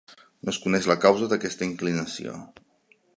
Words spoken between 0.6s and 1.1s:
coneix la